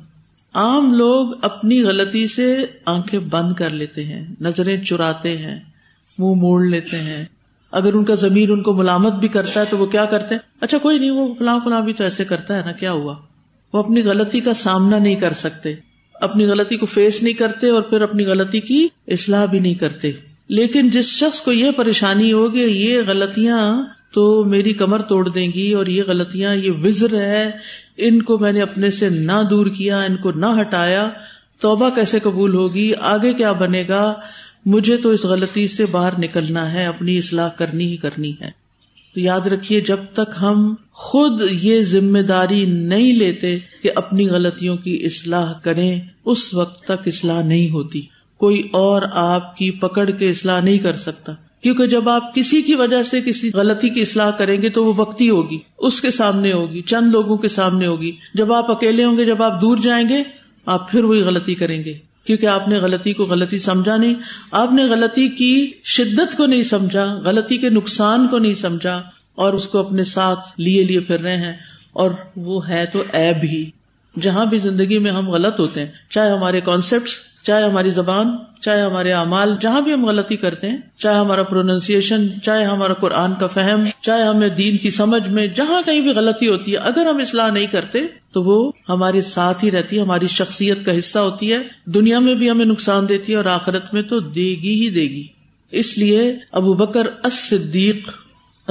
[0.55, 5.61] عام لوگ اپنی غلطی سے آنکھیں بند کر لیتے ہیں، نظریں چراتے ہیں،
[6.19, 7.25] منہ موڑ لیتے ہیں۔
[7.71, 10.43] اگر ان کا ضمیر ان کو ملامت بھی کرتا ہے تو وہ کیا کرتے ہیں؟
[10.61, 13.15] اچھا کوئی نہیں، وہ فلاں فلاں بھی تو ایسے کرتا ہے نا، کیا ہوا؟
[13.73, 15.75] وہ اپنی غلطی کا سامنا نہیں کر سکتے۔
[16.15, 20.13] اپنی غلطی کو فیس نہیں کرتے اور پھر اپنی غلطی کی اصلاح بھی نہیں کرتے۔
[20.49, 25.73] لیکن جس شخص کو یہ پریشانی ہوگی، یہ غلطیاں تو میری کمر توڑ دیں گی
[25.73, 27.51] اور یہ غلطیاں، یہ وزر ہے۔
[27.97, 31.09] ان کو میں نے اپنے سے نہ دور کیا، ان کو نہ ہٹایا۔
[31.61, 34.15] توبہ کیسے قبول ہوگی؟ آگے کیا بنے گا؟
[34.67, 38.51] مجھے تو اس غلطی سے باہر نکلنا ہے، اپنی اصلاح کرنی ہی کرنی ہے۔
[39.15, 44.77] تو یاد رکھیے، جب تک ہم خود یہ ذمہ داری نہیں لیتے کہ اپنی غلطیوں
[44.77, 48.03] کی اصلاح کریں، اس وقت تک اصلاح نہیں ہوتی۔
[48.37, 52.75] کوئی اور آپ کی پکڑ کے اصلاح نہیں کر سکتا۔ کیونکہ جب آپ کسی کی
[52.75, 56.53] وجہ سے کسی غلطی کی اصلاح کریں گے تو وہ وقتی ہوگی، اس کے سامنے
[56.53, 60.09] ہوگی، چند لوگوں کے سامنے ہوگی۔ جب آپ اکیلے ہوں گے، جب آپ دور جائیں
[60.09, 60.23] گے،
[60.67, 61.95] آپ پھر وہی غلطی کریں گے۔
[62.25, 64.15] کیونکہ آپ نے غلطی کو غلطی سمجھا نہیں،
[64.51, 69.03] آپ نے غلطی کی شدت کو نہیں سمجھا، غلطی کے نقصان کو نہیں سمجھا،
[69.35, 71.55] اور اس کو اپنے ساتھ لیے لیے پھر رہے ہیں۔
[71.93, 73.71] اور وہ ہے تو ایب ہی۔
[74.21, 77.09] جہاں بھی زندگی میں ہم غلط ہوتے ہیں، چاہے ہمارے کانسیپٹ
[77.49, 78.27] چاہے ہماری زبان،
[78.61, 83.35] چاہے ہمارے اعمال، جہاں بھی ہم غلطی کرتے ہیں، چاہے ہمارا پروننسیشن چاہے ہمارا قرآن
[83.35, 87.07] کا فہم، چاہے ہمیں دین کی سمجھ میں جہاں کہیں بھی غلطی ہوتی ہے، اگر
[87.07, 87.99] ہم اصلاح نہیں کرتے،
[88.33, 92.35] تو وہ ہمارے ساتھ ہی رہتی ہے، ہماری شخصیت کا حصہ ہوتی ہے، دنیا میں
[92.35, 95.27] بھی ہمیں نقصان دیتی ہے اور آخرت میں تو دے گی ہی دے گی
[95.71, 98.11] اس لیے ابو بکر صدیق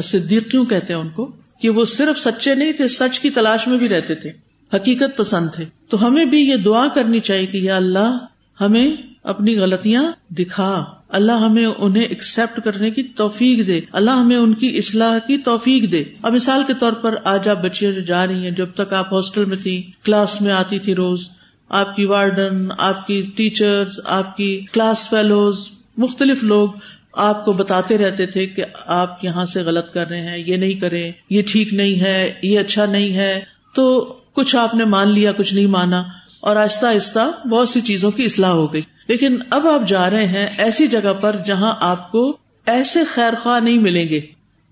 [0.04, 3.68] صدیق کیوں کہتے ہیں ان کو؟ کہ وہ صرف سچے نہیں تھے، سچ کی تلاش
[3.68, 4.32] میں بھی رہتے تھے،
[4.74, 8.18] حقیقت پسند تھے۔ تو ہمیں بھی یہ دعا کرنی چاہیے کہ یا اللہ
[8.62, 14.54] ہمیں اپنی غلطیاں دکھا۔ اللہ ہمیں انہیں ایکسپٹ کرنے کی توفیق دے۔ اللہ ہمیں ان
[14.54, 18.28] کی اصلاح کی توفیق دے۔ اب مثال کے طور پر آج آپ بچیاں جو جا
[18.28, 21.30] رہی ہیں۔ جب تک آپ ہاسٹل میں تھی کلاس میں آتی تھی روز،
[21.70, 26.70] آپ کی وارڈن آپ کی ٹیچرز آپ کی کلاس فیلوز مختلف لوگ
[27.14, 30.74] آپ کو بتاتے رہتے تھے کہ آپ یہاں سے غلط کر رہے ہیں، یہ نہیں
[30.74, 33.40] کریں، یہ ٹھیک نہیں ہے، یہ اچھا نہیں ہے۔
[33.76, 36.04] تو کچھ آپ نے مان لیا، کچھ نہیں مانا۔
[36.48, 40.28] اور آہستہ آہستہ بہت سی چیزوں کی اصلاح ہو گئی۔ لیکن اب آپ جا رہے
[40.28, 44.22] ہیں ایسی جگہ پر جہاں آپ کو ایسے خیر خواہ نہیں ملیں گے۔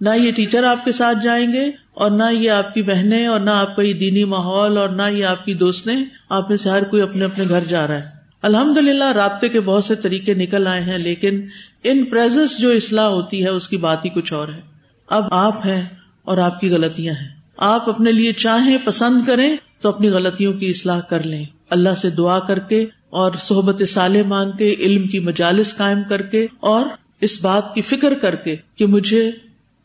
[0.01, 3.39] نہ یہ ٹیچر آپ کے ساتھ جائیں گے اور نہ یہ آپ کی بہنیں اور
[3.39, 6.69] نہ آپ کا یہ دینی ماحول اور نہ یہ آپ کی دوستیں آپ میں سے
[6.69, 8.01] ہر کوئی اپنے اپنے گھر جا رہا ہے۔
[8.41, 11.47] الحمد للہ رابطے کے بہت سے طریقے نکل آئے ہیں لیکن
[11.83, 14.61] ان پرزنس جو اصلاح ہوتی ہے اس کی بات ہی کچھ اور ہے۔
[15.07, 15.85] اب آپ ہیں
[16.23, 20.69] اور آپ کی غلطیاں ہیں۔ آپ اپنے لیے چاہیں پسند کریں تو اپنی غلطیوں کی
[20.69, 25.19] اصلاح کر لیں۔ اللہ سے دعا کر کے اور صحبت سالے مان کے، علم کی
[25.19, 26.85] مجالس قائم کر کے اور
[27.21, 29.31] اس بات کی فکر کر کے کہ مجھے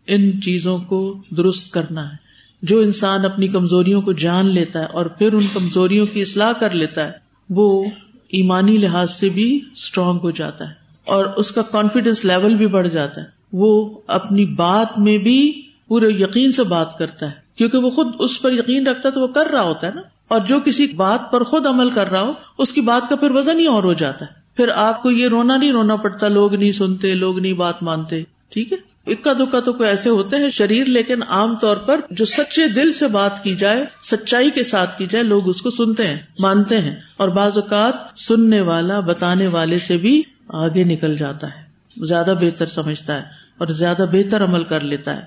[0.06, 2.30] ان چیزوں کو درست کرنا ہے۔
[2.62, 6.70] جو انسان اپنی کمزوریوں کو جان لیتا ہے اور پھر ان کمزوریوں کی اصلاح کر
[6.70, 7.12] لیتا ہے،
[7.50, 7.84] وہ
[8.28, 12.88] ایمانی لحاظ سے بھی اسٹرانگ ہو جاتا ہے اور اس کا کانفیڈینس لیول بھی بڑھ
[12.88, 17.90] جاتا ہے۔ وہ اپنی بات میں بھی پورے یقین سے بات کرتا ہے۔ کیونکہ وہ
[17.90, 20.60] خود اس پر یقین رکھتا ہے تو وہ کر رہا ہوتا ہے نا۔ اور جو
[20.60, 23.66] کسی بات پر خود عمل کر رہا ہو، اس کی بات کا پھر وزن ہی
[23.66, 27.14] اور ہو جاتا ہے۔ پھر آپ کو یہ رونا نہیں رونا پڑتا، لوگ نہیں سنتے،
[27.14, 31.22] لوگ نہیں بات مانتے۔ ٹھیک ہے؟ اکا دکا تو کوئی ایسے ہوتے ہیں شریر، لیکن
[31.22, 35.24] عام طور پر جو سچے دل سے بات کی جائے، سچائی کے ساتھ کی جائے،
[35.24, 39.96] لوگ اس کو سنتے ہیں، مانتے ہیں۔ اور بعض اوقات سننے والا، بتانے والے سے
[39.96, 41.70] بھی آگے نکل جاتا ہے۔
[42.04, 43.22] زیادہ بہتر سمجھتا ہے
[43.58, 45.22] اور زیادہ بہتر عمل کر لیتا ہے۔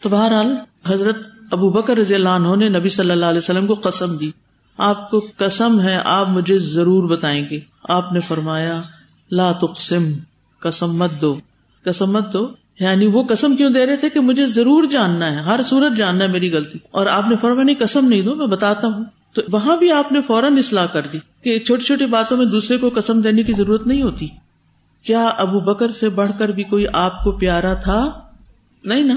[0.00, 3.74] تو بہرحال، حضرت ابو بکر رضی اللہ عنہ نے نبی صلی اللہ علیہ وسلم کو
[3.74, 4.30] قسم دی۔
[4.78, 8.80] آپ کو قسم ہے، آپ مجھے ضرور بتائیں گے۔ آپ نے فرمایا،
[9.30, 10.12] لا تقسم،
[10.60, 11.36] قسم مت دو۔
[11.84, 12.48] قسم مت دو؟
[12.80, 16.24] یعنی وہ قسم کیوں دے رہے تھے کہ مجھے ضرور جاننا ہے، ہر صورت جاننا
[16.24, 19.42] ہے میری غلطی۔ اور آپ نے فرما نہیں، قسم نہیں دو، میں بتاتا ہوں۔ تو
[19.52, 22.90] وہاں بھی آپ نے فوراً اصلاح کر دی کہ چھوٹی چھوٹی باتوں میں دوسرے کو
[22.94, 24.28] قسم دینے کی ضرورت نہیں ہوتی۔
[25.02, 28.10] کیا ابو بکر سے بڑھ کر بھی کوئی آپ کو پیارا تھا؟
[28.84, 29.14] نہیں نا۔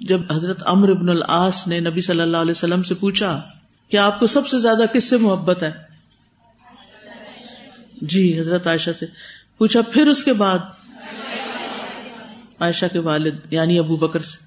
[0.00, 3.42] جب حضرت امر ابن العاص نے نبی صلی اللہ علیہ وسلم سے پوچھا
[3.90, 5.70] کہ آپ کو سب سے زیادہ کس سے محبت ہے؟
[8.02, 9.06] جی حضرت عائشہ سے۔
[9.58, 10.58] پوچھا، پھر اس کے بعد؟
[12.60, 14.38] عائشہ کے والد یعنی ابو بکر سے۔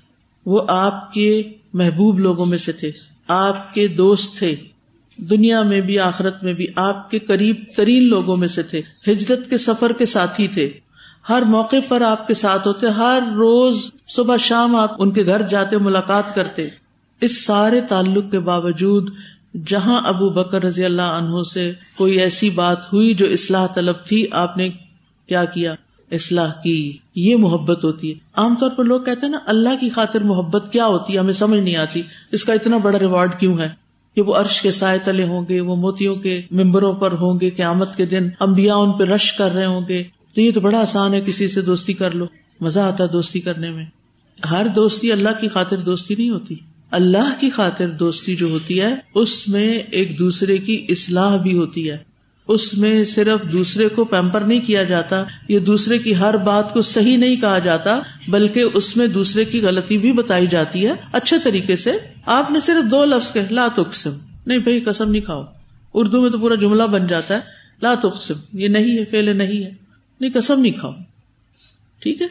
[0.46, 2.92] وہ آپ کے محبوب لوگوں میں سے تھے،
[3.28, 4.56] آپ کے دوست تھے۔
[5.18, 9.50] دنیا میں بھی، آخرت میں بھی آپ کے قریب ترین لوگوں میں سے تھے۔ ہجرت
[9.50, 10.80] کے سفر کے ساتھی تھے۔
[11.30, 15.42] ہر موقع پر آپ کے ساتھ ہوتے، ہر روز صبح شام آپ ان کے گھر
[15.42, 16.64] جاتے، ملاقات کرتے۔
[17.22, 19.10] اس سارے تعلق کے باوجود
[19.68, 24.26] جہاں ابو بکر رضی اللہ عنہ سے کوئی ایسی بات ہوئی جو اصلاح طلب تھی،
[24.32, 24.70] آپ نے
[25.28, 25.76] کیا کیا؟
[26.12, 29.90] اصلاح کی، یہ محبت ہوتی ہے۔ عام طور پر لوگ کہتے ہیں نا، اللہ کی
[29.90, 33.58] خاطر محبت کیا ہوتی ہے؟ ہمیں سمجھ نہیں آتی۔ اس کا اتنا بڑا ریوارڈ کیوں
[33.58, 33.70] ہے؟
[34.16, 37.50] کہ وہ عرش کے سائے تلے ہوں گے، وہ موتیوں کے ممبروں پر ہوں گے،
[37.50, 40.04] قیامت کے دن امبیا ان پہ رش کر رہے ہوں گے۔
[40.40, 42.26] تو یہ تو بڑا آسان ہے، کسی سے دوستی کر لو۔
[42.62, 43.86] مزہ آتا دوستی کرنے میں۔
[44.52, 46.56] ہر دوستی اللہ کی خاطر دوستی نہیں ہوتی۔
[46.92, 51.92] اللہ کی خاطر دوستی جو ہوتی ہے، اس میں ایک دوسرے کی اصلاح بھی ہوتی
[51.92, 51.98] ہے۔
[52.48, 56.82] اس میں صرف دوسرے کو پیمپر نہیں کیا جاتا یہ دوسرے کی ہر بات کو
[56.82, 61.38] صحیح نہیں کہا جاتا، بلکہ اس میں دوسرے کی غلطی بھی بتائی جاتی ہے۔ اچھے
[61.44, 61.92] طریقے سے
[62.26, 64.12] آپ نے صرف دو لفظ کہ لا تقسم۔
[64.46, 65.44] نہیں بھائی، قسم نہیں کھاؤ۔
[65.94, 67.40] اردو میں تو پورا جملہ بن جاتا ہے،
[67.82, 69.89] لا تقسم۔ یہ نہیں ہے پہلے نہیں ہے۔
[70.20, 70.92] نہیں قسم نہیں کھاؤ۔
[72.00, 72.28] ٹھیک ہے؟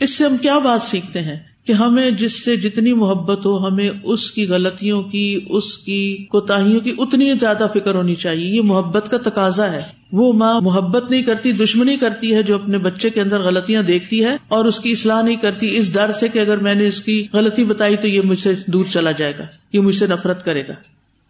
[0.00, 3.90] اس سے ہم کیا بات سیکھتے ہیں؟ کہ ہمیں جس سے جتنی محبت ہو، ہمیں
[4.02, 9.10] اس کی غلطیوں کی، اس کی کوتاہیوں کی اتنی زیادہ فکر ہونی چاہیے۔ یہ محبت
[9.10, 13.20] کا تقاضا ہے۔ وہ ماں محبت نہیں کرتی، دشمنی کرتی ہے جو اپنے بچے کے
[13.20, 16.56] اندر غلطیاں دیکھتی ہے اور اس کی اصلاح نہیں کرتی۔ اس ڈر سے کہ اگر
[16.56, 19.80] میں نے اس کی غلطی بتائی تو یہ مجھ سے دور چلا جائے گا، یہ
[19.80, 20.72] مجھ سے نفرت کرے گا۔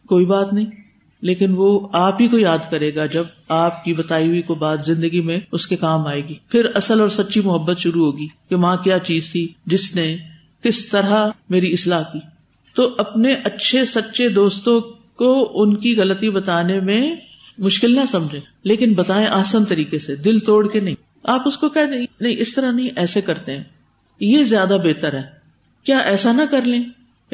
[0.08, 0.83] کوئی بات نہیں۔
[1.24, 4.84] لیکن وہ آپ ہی کو یاد کرے گا جب آپ کی بتائی ہوئی کو بات
[4.84, 8.56] زندگی میں اس کے کام آئے گی۔ پھر اصل اور سچی محبت شروع ہوگی کہ
[8.56, 10.16] ماں کیا چیز تھی، جس نے
[10.62, 12.18] کس طرح میری اصلاح کی۔
[12.74, 14.80] تو اپنے اچھے سچے دوستوں
[15.16, 17.16] کو ان کی غلطی بتانے میں
[17.58, 21.68] مشکل نہ سمجھے، لیکن بتائیں آسان طریقے سے، دل توڑ کے نہیں۔ آپ اس کو
[21.68, 23.64] کہہ دیں نہیں، اس طرح نہیں، ایسے کرتے ہیں۔
[24.20, 25.22] یہ زیادہ بہتر ہے۔
[25.84, 26.82] کیا ایسا نہ کر لیں؟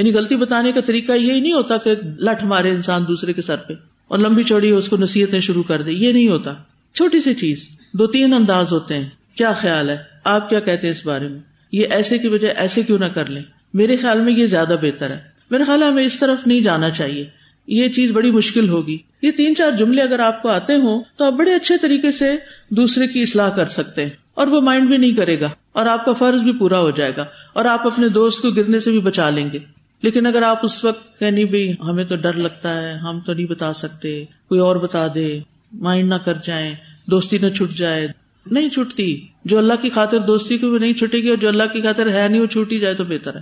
[0.01, 3.57] یعنی غلطی بتانے کا طریقہ یہی نہیں ہوتا کہ لٹ مارے انسان دوسرے کے سر
[3.57, 3.73] پہ
[4.09, 6.55] اور لمبی چوڑی اس کو نصیحتیں شروع کر دے، یہ نہیں ہوتا۔
[6.95, 10.95] چھوٹی سی چیز، دو تین انداز ہوتے ہیں۔ کیا خیال ہے؟ آپ کیا کہتے ہیں
[10.95, 11.41] اس بارے میں؟
[11.73, 13.43] یہ ایسے کی وجہ ایسے کیوں نہ کر لیں؟
[13.75, 15.19] میرے خیال میں یہ زیادہ بہتر ہے۔
[15.51, 17.27] میرے خیال ہمیں اس طرف نہیں جانا چاہیے۔
[17.67, 21.25] یہ چیز بڑی مشکل ہوگی۔ یہ تین چار جملے اگر آپ کو آتے ہوں تو
[21.25, 22.37] آپ بڑے اچھے طریقے سے
[22.71, 26.05] دوسرے کی اصلاح کر سکتے ہیں اور وہ مائنڈ بھی نہیں کرے گا اور آپ
[26.05, 29.01] کا فرض بھی پورا ہو جائے گا اور آپ اپنے دوست کو گرنے سے بھی
[29.01, 32.83] بچا لیں گے۔ لیکن اگر آپ اس وقت کہ نہیں بھائی، ہمیں تو ڈر لگتا
[32.83, 35.41] ہے، ہم تو نہیں بتا سکتے، کوئی اور بتا دے،
[35.73, 36.75] مائنڈ نہ کر جائیں،
[37.11, 38.09] دوستی نہ چھٹ جائے،
[38.47, 41.63] نہیں چھٹتی جو اللہ کی خاطر دوستی کو بھی نہیں چھٹے گی اور جو اللہ
[41.73, 43.41] کی خاطر ہے نہیں، وہ چھوٹی جائے تو بہتر ہے۔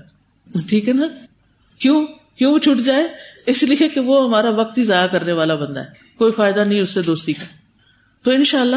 [0.68, 1.06] ٹھیک ہے نا؟
[1.78, 3.04] کیوں؟ کیوں چھٹ جائے؟
[3.46, 5.86] اس لیے کہ وہ ہمارا وقت ہی ضائع کرنے والا بندہ ہے۔
[6.18, 7.44] کوئی فائدہ نہیں اس سے دوستی کا۔
[8.22, 8.76] تو ان شاء اللہ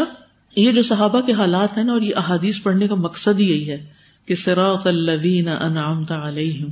[0.56, 3.70] یہ جو صحابہ کے حالات ہیں نا اور یہ احادیث پڑھنے کا مقصد ہی یہی
[3.70, 3.86] ہے
[4.26, 6.70] کہ سراط الذین انعمت علیہم۔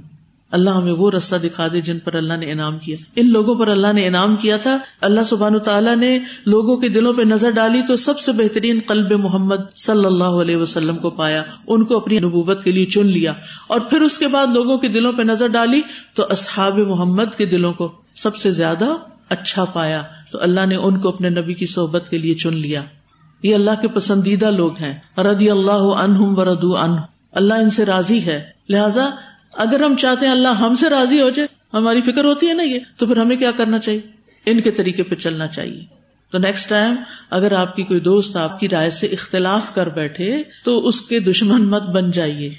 [0.51, 3.67] اللہ ہمیں وہ رستہ دکھا دے جن پر اللہ نے انعام کیا۔ ان لوگوں پر
[3.67, 7.81] اللہ نے انعام کیا تھا۔ اللہ سبحان تعالیٰ نے لوگوں کے دلوں پہ نظر ڈالی
[7.87, 12.19] تو سب سے بہترین قلب محمد صلی اللہ علیہ وسلم کو پایا۔ ان کو اپنی
[12.19, 13.33] نبوت کے لیے چن لیا۔
[13.67, 15.81] اور پھر اس کے بعد لوگوں کے دلوں پہ نظر ڈالی
[16.13, 18.85] تو اصحاب محمد کے دلوں کو سب سے زیادہ
[19.29, 22.81] اچھا پایا۔ تو اللہ نے ان کو اپنے نبی کی صحبت کے لیے چن لیا۔
[23.43, 26.99] یہ اللہ کے پسندیدہ لوگ ہیں۔ ردی اللہ عنہم وردو عنہ۔
[27.31, 29.09] اللہ ان سے راضی ہے۔ لہذا
[29.53, 32.63] اگر ہم چاہتے ہیں اللہ ہم سے راضی ہو جائے، ہماری فکر ہوتی ہے نا
[32.63, 34.01] یہ، تو پھر ہمیں کیا کرنا چاہیے؟
[34.45, 35.85] ان کے طریقے پہ چلنا چاہیے۔
[36.31, 36.95] تو نیکسٹ ٹائم
[37.29, 41.19] اگر آپ کی کوئی دوست آپ کی رائے سے اختلاف کر بیٹھے، تو اس کے
[41.19, 42.49] دشمن مت بن جائیے۔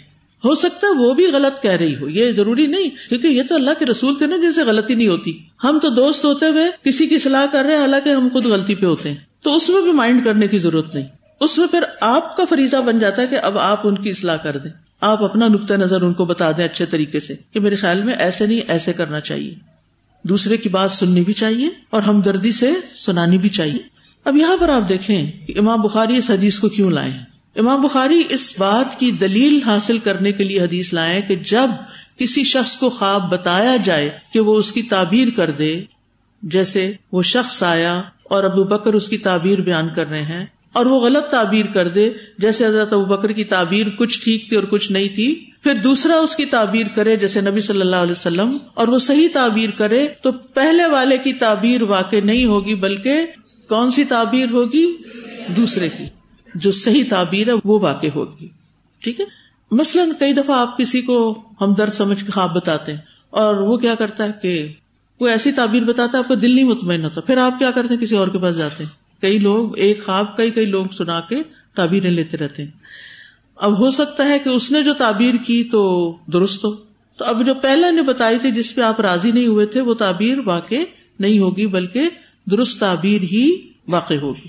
[0.44, 3.54] ہو سکتا ہے وہ بھی غلط کہہ رہی ہو، یہ ضروری نہیں، کیونکہ یہ تو
[3.54, 6.64] اللہ کے رسول تھے نا جن سے غلطی نہیں ہوتی۔ ہم تو دوست ہوتے ہوئے
[6.84, 9.68] کسی کی صلاح کر رہے ہیں، حالانکہ ہم خود غلطی پہ ہوتے ہیں۔ تو اس
[9.68, 11.06] میں بھی مائنڈ کرنے کی ضرورت نہیں۔
[11.40, 14.36] اس میں پھر آپ کا فریضہ بن جاتا ہے کہ اب آپ ان کی اصلاح
[14.36, 17.76] کر دیں۔ آپ اپنا نقطۂ نظر ان کو بتا دیں اچھے طریقے سے کہ میرے
[17.76, 19.54] خیال میں ایسے نہیں، ایسے کرنا چاہیے۔
[20.22, 23.78] دوسرے کی بات سننی بھی چاہیے اور ہمدردی سے سنانی بھی چاہیے۔
[24.24, 27.10] اب یہاں پر آپ دیکھیں کہ امام بخاری اس حدیث کو کیوں لائے
[27.56, 31.70] امام بخاری اس بات کی دلیل حاصل کرنے کے لیے حدیث لائے کہ جب
[32.16, 35.84] کسی شخص کو خواب بتایا جائے کہ وہ اس کی تعبیر کر دے،
[36.42, 40.86] جیسے وہ شخص آیا اور ابو بکر اس کی تعبیر بیان کر رہے ہیں اور
[40.86, 44.64] وہ غلط تعبیر کر دے۔ جیسے حضرت ابو بکر کی تعبیر کچھ ٹھیک تھی اور
[44.64, 48.56] کچھ نہیں تھی، پھر دوسرا اس کی تعبیر کرے جیسے نبی صلی اللہ علیہ وسلم،
[48.74, 53.26] اور وہ صحیح تعبیر کرے تو پہلے والے کی تعبیر واقع نہیں ہوگی، بلکہ
[53.68, 54.96] کون سی تعبیر ہوگی؟
[55.56, 56.04] دوسرے کی۔
[56.54, 58.48] جو صحیح تعبیر ہے وہ واقع ہوگی۔
[59.00, 59.24] ٹھیک ہے؟
[59.70, 62.98] مثلاً کئی دفعہ آپ کسی کو ہم درد سمجھ کے خواب بتاتے ہیں
[63.30, 64.68] اور وہ کیا کرتا ہے کہ
[65.20, 67.94] وہ ایسی تعبیر بتاتا ہے، آپ کا دل نہیں مطمئن ہوتا۔ پھر آپ کیا کرتے
[67.94, 71.20] ہیں؟ کسی اور کے پاس جاتے ہیں۔ کئی لوگ ایک خواب کئی کئی لوگ سنا
[71.20, 71.42] کے
[71.74, 72.70] تعبیریں لیتے رہتے ہیں۔
[73.56, 76.70] اب ہو سکتا ہے کہ اس نے جو تعبیر کی تو درست ہو۔
[77.16, 79.94] تو اب جو پہلے نے بتائی تھی جس پہ آپ راضی نہیں ہوئے تھے، وہ
[79.94, 80.74] تعبیر واقع
[81.18, 82.08] نہیں ہوگی، بلکہ
[82.50, 83.56] درست تعبیر ہی
[83.88, 84.48] واقع ہوگی۔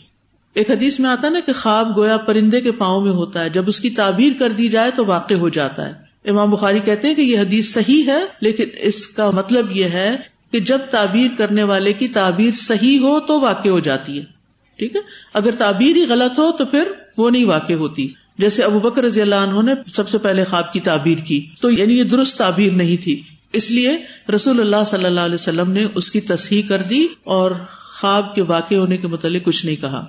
[0.53, 3.63] ایک حدیث میں آتا نا کہ خواب گویا پرندے کے پاؤں میں ہوتا ہے۔ جب
[3.67, 7.15] اس کی تعبیر کر دی جائے تو واقع ہو جاتا ہے۔ امام بخاری کہتے ہیں
[7.15, 10.17] کہ یہ حدیث صحیح ہے، لیکن اس کا مطلب یہ ہے
[10.51, 14.40] کہ جب تعبیر کرنے والے کی تعبیر صحیح ہو تو واقع ہو جاتی ہے۔
[14.81, 15.01] ٹھیک ہے؟
[15.33, 16.83] اگر تعبیر ہی غلط ہو تو پھر
[17.17, 20.73] وہ نہیں واقع ہوتی۔ جیسے ابو بکر رضی اللہ عنہ نے سب سے پہلے خواب
[20.73, 23.21] کی تعبیر کی۔ تو یعنی یہ درست تعبیر نہیں تھی۔
[23.53, 23.97] اس لیے
[24.35, 27.51] رسول اللہ صلی اللہ علیہ وسلم نے اس کی تصحیح کر دی اور
[27.99, 30.05] خواب کے واقع ہونے کے متعلق کچھ نہیں کہا۔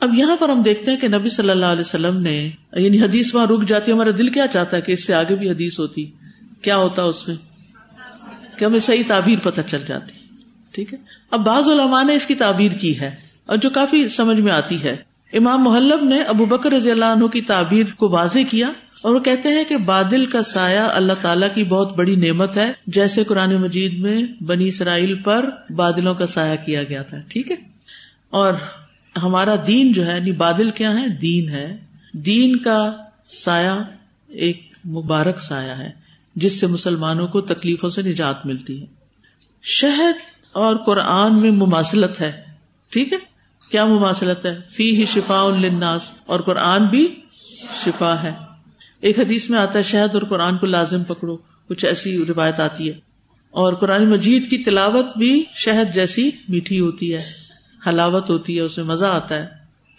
[0.00, 3.34] اب یہاں پر ہم دیکھتے ہیں کہ نبی صلی اللہ علیہ وسلم نے یعنی حدیث
[3.34, 6.10] وہاں رک جاتی ہمارا دل کیا چاہتا ہے کہ اس سے آگے بھی حدیث ہوتی۔
[6.62, 7.36] کیا ہوتا اس میں؟
[8.58, 10.14] کہ ہمیں صحیح تعبیر پتہ چل جاتی۔
[10.70, 10.98] ٹھیک ہے؟
[11.30, 14.82] اب بعض علماء نے اس کی تعبیر کی ہے۔ اور جو کافی سمجھ میں آتی
[14.82, 14.96] ہے۔
[15.32, 18.68] امام محلب نے ابو بکر رضی اللہ عنہ کی تعبیر کو واضح کیا
[19.02, 22.72] اور وہ کہتے ہیں کہ بادل کا سایہ اللہ تعالیٰ کی بہت بڑی نعمت ہے،
[22.86, 27.56] جیسے قرآن مجید میں بنی اسرائیل پر بادلوں کا سایہ کیا گیا تھا۔ ٹھیک ہے؟
[28.30, 28.54] اور
[29.22, 31.76] ہمارا دین جو ہے یعنی بادل کیا ہے؟ دین ہے۔
[32.12, 32.92] دین کا
[33.26, 33.82] سایہ
[34.28, 35.90] ایک مبارک سایہ ہے،
[36.36, 38.86] جس سے مسلمانوں کو تکلیفوں سے نجات ملتی ہے۔
[39.62, 40.14] شہد
[40.52, 42.32] اور قرآن میں مماثلت ہے۔
[42.90, 43.33] ٹھیک ہے؟
[43.74, 47.14] کیا مماثلت ہے؟ فی ہی شفا الناس اور قرآن بھی
[47.84, 48.32] شفا ہے۔
[49.00, 51.36] ایک حدیث میں آتا ہے، شہد اور قرآن کو لازم پکڑو۔
[51.68, 52.94] کچھ ایسی روایت آتی ہے۔
[53.50, 57.22] اور قرآن مجید کی تلاوت بھی شہد جیسی میٹھی ہوتی ہے۔
[57.88, 59.46] حلاوت ہوتی ہے اسے مزہ آتا ہے۔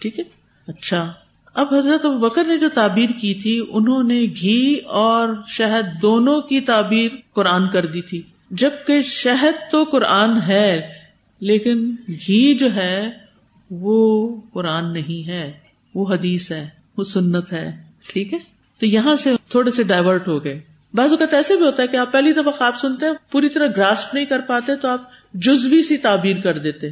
[0.00, 0.24] ٹھیک ہے؟
[0.68, 1.12] اچھا۔
[1.54, 6.60] اب حضرت بکر نے جو تعبیر کی تھی، انہوں نے گھی اور شہد دونوں کی
[6.60, 10.88] تعبیر قرآن کر دی تھی۔ جبکہ شہد تو قرآن ہے،
[11.40, 13.25] لیکن گھی جو ہے
[13.70, 15.52] وہ قرآن نہیں ہے،
[15.94, 17.72] وہ حدیث ہے، وہ سنت ہے،
[18.08, 18.38] ٹھیک ہے؟
[18.78, 20.60] تو یہاں سے تھوڑے سے ڈائیورٹ ہو گئے۔
[20.94, 23.66] بعض اوقات ایسے بھی ہوتا ہے کہ آپ پہلی دفعہ خواب سنتے ہیں، پوری طرح
[23.76, 25.02] گراسپ نہیں کر پاتے، تو آپ
[25.34, 26.86] جزوی سی تعبیر کر دیتے۔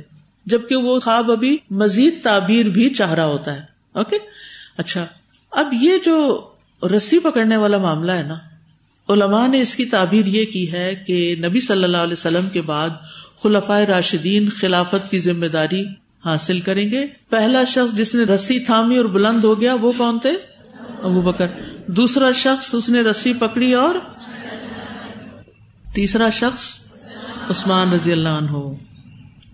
[0.47, 3.61] جبکہ وہ خواب ابھی مزید تعبیر بھی چاہ رہا ہوتا ہے۔
[3.93, 4.17] اوکے؟
[4.77, 5.07] اچھا
[5.51, 6.49] اب یہ جو
[6.97, 8.35] رسی پکڑنے والا معاملہ ہے نا،
[9.09, 12.61] علماء نے اس کی تعبیر یہ کی ہے کہ نبی صلی اللہ علیہ وسلم کے
[12.61, 12.91] بعد
[13.43, 15.85] خلفائے راشدین خلافت کی ذمہ داری
[16.25, 20.19] حاصل کریں گے۔ پہلا شخص جس نے رسی تھامی اور بلند ہو گیا، وہ کون
[20.19, 20.33] تھے؟
[21.03, 21.47] ابو بکر۔
[21.87, 23.95] دوسرا شخص اس نے رسی پکڑی اور
[25.95, 26.79] تیسرا شخص
[27.51, 28.73] عثمان رضی اللہ عنہ۔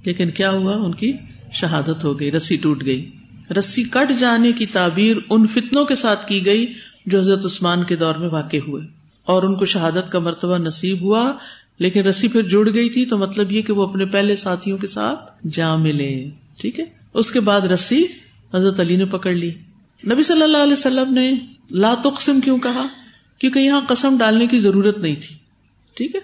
[0.05, 1.13] لیکن کیا ہوا؟ ان کی
[1.53, 3.11] شہادت ہو گئی، رسی ٹوٹ گئی۔
[3.59, 6.75] رسی کٹ جانے کی تعبیر ان فتنوں کے ساتھ کی گئی
[7.07, 8.83] جو حضرت عثمان کے دور میں واقع ہوئے۔
[9.25, 11.33] اور ان کو شہادت کا مرتبہ نصیب ہوا،
[11.79, 14.87] لیکن رسی پھر جڑ گئی تھی، تو مطلب یہ کہ وہ اپنے پہلے ساتھیوں کے
[14.87, 16.31] ساتھ جا ملے
[16.61, 18.05] ٹھیک ہے؟ اس کے بعد رسی
[18.55, 19.51] حضرت علی نے پکڑ لی۔
[20.07, 21.33] نبی صلی اللہ علیہ وسلم نے
[21.71, 22.87] لا تقسم کیوں کہا؟
[23.39, 25.37] کیونکہ یہاں قسم ڈالنے کی ضرورت نہیں تھی۔
[25.95, 26.21] ٹھیک ہے؟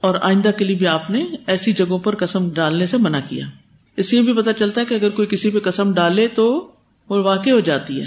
[0.00, 3.46] اور آئندہ کے لیے بھی آپ نے ایسی جگہوں پر قسم ڈالنے سے منع کیا۔
[3.96, 6.70] اس لیے بھی پتا چلتا ہے کہ اگر کوئی کسی پہ قسم ڈالے تو
[7.08, 8.06] وہ واقع ہو جاتی ہے۔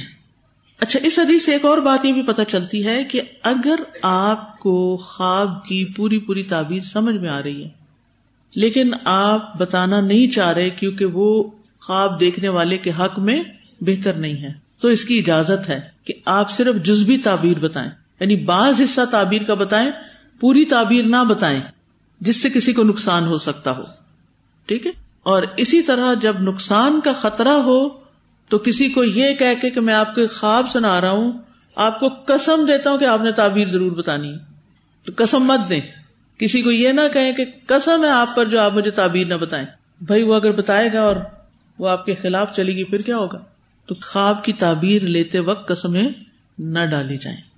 [0.80, 4.60] اچھا اس حدیث سے ایک اور بات یہ بھی پتا چلتی ہے کہ اگر آپ
[4.60, 7.85] کو خواب کی پوری پوری تعبیر سمجھ میں آ رہی ہے
[8.56, 11.44] لیکن آپ بتانا نہیں چاہ رہے کیونکہ وہ
[11.82, 13.44] خواب دیکھنے والے کے حق میں
[13.82, 17.90] بہتر نہیں ہے۔ تو اس کی اجازت ہے کہ آپ صرف جزبی تعبیر بتائیں۔
[18.20, 19.92] یعنی بعض حصہ تعبیر کا بتائیں،
[20.40, 21.60] پوری تعبیر نہ بتائیں،
[22.22, 23.84] جس سے کسی کو نقصان ہو سکتا ہو۔
[24.66, 24.92] ٹھیک ہے؟
[25.24, 27.90] اور اسی طرح جب نقصان کا خطرہ ہو،
[28.50, 31.32] تو کسی کو یہ کہہ کے کہ میں آپ کے خواب سنا رہا ہوں،
[31.76, 34.38] آپ کو کسم دیتا ہوں کہ آپ نے تعبیر ضرور بتانی۔ ہے
[35.06, 35.82] تو کسم مت دیں۔
[36.38, 39.34] کسی کو یہ نہ کہیں کہ کسم ہے آپ پر جو آپ مجھے تعبیر نہ
[39.34, 39.66] بتائیں۔
[40.02, 41.16] بھائی وہ اگر بتائے گا اور
[41.80, 43.40] وہ آپ کے خلاف چلے گی، پھر کیا ہوگا؟
[43.86, 46.10] تو خواب کی تعبیر لیتے وقت قسمیں
[46.60, 47.55] نہ ڈالی جائیں۔